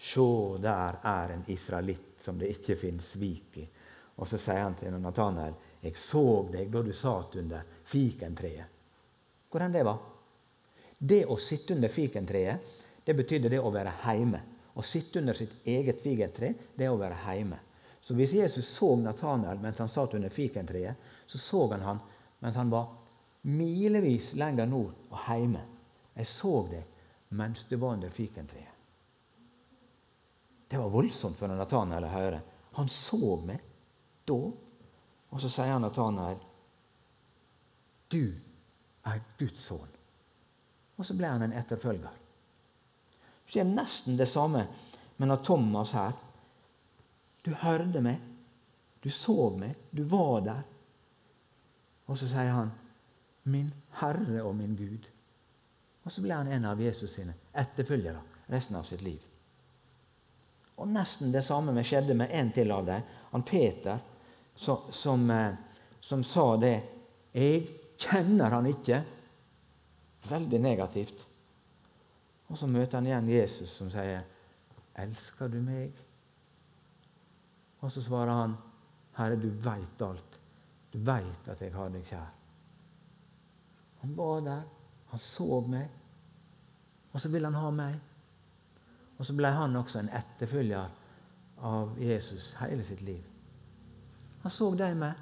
Se, 0.02 0.24
der 0.58 0.96
er 1.06 1.30
en 1.30 1.44
israelitt 1.52 2.22
som 2.22 2.38
det 2.38 2.48
ikke 2.50 2.74
finnes 2.78 3.12
svik 3.14 3.58
i. 3.60 3.66
Og 4.18 4.26
så 4.28 4.38
sier 4.40 4.64
han 4.64 4.74
til 4.74 4.96
Nathanael, 4.98 5.54
Jeg 5.82 5.98
så 5.98 6.48
deg 6.50 6.72
da 6.72 6.82
du 6.82 6.92
satt 6.94 7.36
under 7.38 7.62
fikentreet. 7.84 8.71
Hvordan 9.52 9.72
det 9.72 9.82
var? 9.84 9.98
Det 10.98 11.24
å 11.28 11.36
sitte 11.36 11.74
under 11.74 11.92
fikentreet, 11.92 12.78
det 13.04 13.14
betydde 13.18 13.50
det 13.52 13.60
å 13.60 13.72
være 13.74 13.92
hjemme. 14.06 14.40
Å 14.72 14.82
sitte 14.86 15.20
under 15.20 15.36
sitt 15.36 15.66
eget 15.68 16.00
fikentre, 16.00 16.54
det 16.76 16.86
er 16.86 16.94
å 16.94 17.00
være 17.00 17.18
hjemme. 17.26 17.58
Så 18.00 18.16
hvis 18.18 18.32
Jesus 18.34 18.70
så 18.72 18.94
Nathanael 18.96 19.60
mens 19.62 19.78
han 19.78 19.90
satt 19.92 20.14
under 20.16 20.32
fikentreet, 20.32 20.96
så 21.26 21.38
så 21.38 21.66
han 21.74 21.84
han 21.84 22.00
mens 22.42 22.56
han 22.56 22.70
var 22.70 22.88
milevis 23.42 24.32
lenger 24.38 24.66
nord 24.66 24.94
og 25.10 25.18
hjemme. 25.28 25.60
Jeg 26.16 26.26
så 26.26 26.54
det 26.70 26.82
mens 27.36 27.66
du 27.68 27.76
var 27.76 27.98
under 27.98 28.10
fikentreet. 28.10 28.68
Det 30.68 30.80
var 30.80 30.88
voldsomt 30.88 31.36
for 31.36 31.52
Nathanael 31.52 32.08
å 32.08 32.14
høre. 32.14 32.40
Han 32.78 32.88
så 32.88 33.36
meg 33.44 33.60
da. 34.24 34.38
Og 35.32 35.40
så 35.40 35.50
sier 35.52 35.74
han 35.74 35.84
Nathanael, 35.84 36.40
'Du 38.08 38.32
er 39.06 39.22
Guds 39.38 39.64
sønn. 39.66 39.98
Og 40.98 41.06
så 41.06 41.16
ble 41.18 41.30
han 41.30 41.42
en 41.46 41.56
etterfølger. 41.56 42.18
Det 43.42 43.54
skjer 43.54 43.68
nesten 43.68 44.16
det 44.16 44.28
samme 44.30 44.66
med 45.20 45.32
Thomas 45.44 45.92
her. 45.92 46.12
Du 47.44 47.52
hørte 47.58 48.00
meg, 48.00 48.20
du 49.02 49.10
så 49.10 49.50
meg, 49.58 49.74
du 49.90 50.04
var 50.08 50.40
der. 50.46 50.62
Og 52.06 52.18
så 52.18 52.28
sier 52.28 52.52
han, 52.52 52.70
'Min 53.44 53.72
Herre 53.98 54.42
og 54.42 54.54
min 54.56 54.76
Gud'. 54.76 55.08
Og 56.04 56.12
så 56.12 56.22
ble 56.22 56.34
han 56.34 56.52
en 56.52 56.64
av 56.64 56.80
Jesus 56.80 57.14
sine 57.14 57.34
etterfølgere 57.54 58.20
resten 58.50 58.76
av 58.76 58.82
sitt 58.82 59.02
liv. 59.02 59.20
Og 60.76 60.88
Nesten 60.88 61.32
det 61.32 61.44
samme 61.44 61.84
skjedde 61.84 62.14
med 62.14 62.30
en 62.30 62.52
til 62.52 62.70
av 62.70 62.86
dem, 62.86 63.02
han 63.30 63.42
Peter, 63.42 63.98
som, 64.54 64.78
som, 64.90 65.30
eh, 65.30 65.54
som 66.00 66.24
sa 66.24 66.56
det 66.56 66.82
'Jeg 67.34 67.81
kjenner 68.02 68.50
han 68.58 68.70
ikke', 68.70 69.04
Veldig 70.22 70.58
negativt. 70.62 71.28
Og 72.48 72.58
så 72.58 72.66
møter 72.70 72.98
han 73.00 73.06
igjen 73.06 73.28
Jesus 73.28 73.70
som 73.70 73.88
sier, 73.90 74.22
'Elsker 74.94 75.48
du 75.48 75.60
meg?' 75.60 76.04
Og 77.80 77.90
så 77.92 78.02
svarer 78.02 78.30
han, 78.30 78.54
'Herre, 79.16 79.36
du 79.36 79.48
veit 79.48 80.02
alt. 80.02 80.38
Du 80.92 80.98
veit 80.98 81.48
at 81.48 81.60
jeg 81.60 81.74
har 81.74 81.88
deg 81.88 82.04
kjær.' 82.04 82.30
Han 84.00 84.16
var 84.16 84.40
der, 84.40 84.62
han 85.10 85.18
så 85.18 85.60
meg, 85.60 85.88
og 87.12 87.20
så 87.20 87.28
ville 87.28 87.46
han 87.46 87.54
ha 87.54 87.70
meg. 87.70 88.00
Og 89.18 89.26
så 89.26 89.34
ble 89.36 89.50
han 89.54 89.76
også 89.76 89.98
en 89.98 90.08
etterfølger 90.08 90.88
av 91.62 91.98
Jesus 92.00 92.54
hele 92.60 92.84
sitt 92.84 93.02
liv. 93.02 93.22
Han 94.42 94.50
så 94.50 94.74
deg 94.74 94.96
med. 94.96 95.12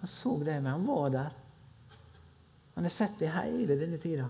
Han 0.00 0.08
så 0.08 0.36
deg 0.44 0.62
med. 0.62 0.72
Han 0.72 0.86
var 0.86 1.10
der. 1.10 1.34
Han 2.74 2.84
har 2.84 2.90
sett 2.92 3.18
det 3.18 3.32
hele 3.32 3.78
denne 3.80 3.98
tida. 3.98 4.28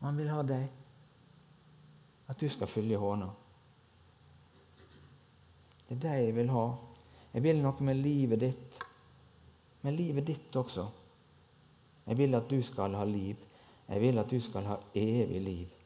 Og 0.00 0.06
han 0.06 0.18
vil 0.18 0.32
ha 0.32 0.42
deg. 0.44 0.66
At 2.28 2.40
du 2.40 2.48
skal 2.48 2.68
følge 2.68 2.98
håna. 3.00 3.28
Det 5.88 5.96
er 5.96 6.02
det 6.02 6.16
jeg 6.26 6.34
vil 6.36 6.52
ha. 6.52 6.66
Jeg 7.32 7.44
vil 7.44 7.62
noe 7.62 7.86
med 7.88 8.00
livet 8.00 8.40
ditt. 8.40 8.82
Med 9.82 9.96
livet 9.96 10.26
ditt 10.28 10.56
også. 10.56 10.84
Jeg 12.06 12.18
vil 12.18 12.34
at 12.34 12.50
du 12.50 12.58
skal 12.62 12.94
ha 12.98 13.04
liv. 13.08 13.36
Jeg 13.88 14.00
vil 14.00 14.18
at 14.18 14.30
du 14.30 14.40
skal 14.40 14.68
ha 14.68 14.78
evig 14.94 15.40
liv 15.40 15.80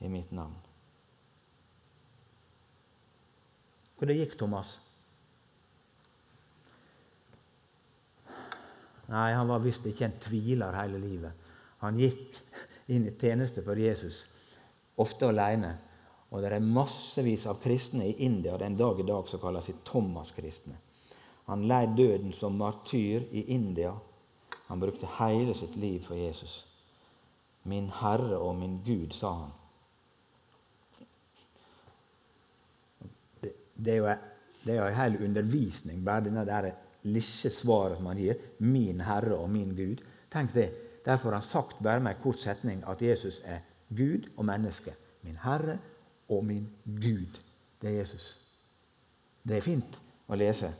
i 0.00 0.08
mitt 0.08 0.32
navn. 0.32 0.54
Hvor 3.96 4.10
det 4.10 4.18
gikk, 4.18 4.38
Thomas? 4.38 4.76
Nei, 9.12 9.32
han 9.36 9.48
var 9.48 9.62
visst 9.64 9.84
ikke 9.86 10.06
en 10.08 10.20
tviler 10.22 10.76
hele 10.78 11.00
livet. 11.00 11.32
Han 11.84 11.98
gikk 12.00 12.38
inn 12.92 13.08
i 13.08 13.16
tjeneste 13.20 13.64
for 13.64 13.78
Jesus, 13.78 14.22
ofte 15.00 15.28
alene. 15.28 15.74
Og 16.32 16.42
det 16.42 16.50
er 16.50 16.64
massevis 16.66 17.44
av 17.46 17.60
kristne 17.62 18.08
i 18.08 18.16
India 18.26 18.56
den 18.58 18.78
dag 18.78 18.98
i 18.98 19.06
dag 19.06 19.28
som 19.30 19.42
kaller 19.42 19.62
seg 19.62 19.82
Thomas-kristne. 19.86 20.74
Han 21.46 21.66
lei 21.68 21.84
døden 21.94 22.32
som 22.32 22.56
martyr 22.58 23.26
i 23.30 23.44
India. 23.54 23.92
Han 24.66 24.80
brukte 24.80 25.10
hele 25.20 25.54
sitt 25.54 25.76
liv 25.76 26.00
for 26.06 26.16
Jesus. 26.16 26.64
Min 27.68 27.90
Herre 28.00 28.38
og 28.40 28.56
min 28.56 28.80
Gud, 28.84 29.12
sa 29.12 29.32
han. 29.42 29.52
Det, 33.44 33.52
det 33.76 33.92
er 34.72 34.80
jo 34.80 34.88
en 34.88 34.96
hel 34.96 35.20
undervisning, 35.24 36.04
bare 36.04 36.24
denne 36.24 36.46
der 36.48 36.72
lille 37.04 37.50
svaret 37.50 38.00
man 38.02 38.16
gir 38.16 38.34
'min 38.58 39.00
Herre 39.00 39.36
og 39.36 39.50
min 39.50 39.76
Gud'. 39.76 40.04
Tenk 40.30 40.54
det. 40.54 40.72
Derfor 41.04 41.28
har 41.30 41.36
han 41.36 41.42
sagt 41.42 41.82
bare 41.82 42.00
med 42.00 42.16
en 42.16 42.22
kort 42.22 42.40
setning 42.40 42.84
at 42.88 43.02
Jesus 43.02 43.42
er 43.44 43.58
Gud 43.88 44.30
og 44.36 44.44
menneske. 44.44 44.94
Min 45.22 45.36
Herre 45.36 45.78
og 46.28 46.44
min 46.44 46.68
Gud. 46.84 47.40
Det 47.82 47.90
er 47.90 47.98
Jesus. 47.98 48.40
Det 49.48 49.56
er 49.56 49.60
fint 49.60 50.00
å 50.28 50.34
lese, 50.34 50.74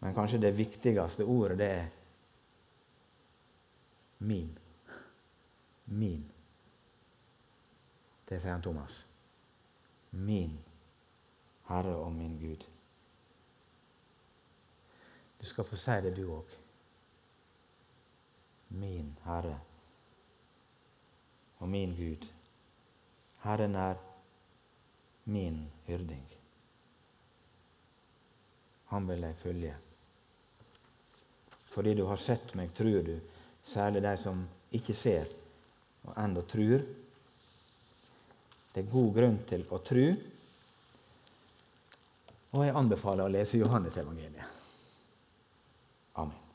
men 0.00 0.14
kanskje 0.14 0.40
det 0.40 0.58
viktigste 0.58 1.24
ordet, 1.24 1.58
det 1.58 1.70
er 1.70 1.86
min. 4.18 4.58
Min. 5.86 6.24
Det 8.28 8.40
sier 8.40 8.52
han 8.52 8.62
Thomas. 8.62 9.06
Min 10.10 10.58
Herre 11.68 11.96
og 11.96 12.12
min 12.12 12.38
Gud. 12.40 12.68
Du 15.38 15.46
skal 15.46 15.64
få 15.64 15.76
si 15.76 16.00
det, 16.02 16.14
du 16.16 16.24
òg. 16.34 16.56
Min 18.68 19.14
Herre 19.24 19.58
og 21.58 21.68
min 21.68 21.94
Gud. 21.96 22.26
Herren 23.42 23.74
er 23.74 23.94
min 25.24 25.66
hyrding. 25.86 26.26
Han 28.88 29.08
vil 29.08 29.22
jeg 29.22 29.36
følge. 29.36 29.74
Fordi 31.68 31.94
du 31.94 32.06
har 32.06 32.16
sett 32.16 32.54
meg, 32.56 32.72
tror 32.74 33.02
du, 33.06 33.18
særlig 33.68 34.02
de 34.02 34.14
som 34.16 34.40
ikke 34.74 34.94
ser, 34.96 35.28
og 36.08 36.14
ennå 36.16 36.42
tror. 36.48 36.84
Det 38.74 38.84
er 38.84 38.92
god 38.92 39.10
grunn 39.14 39.40
til 39.48 39.66
å 39.70 39.80
tro. 39.84 40.06
Og 42.56 42.64
jeg 42.64 42.78
anbefaler 42.80 43.26
å 43.26 43.32
lese 43.32 43.60
Johannes 43.60 43.96
evangeliet. 44.00 44.57
Amen. 46.18 46.47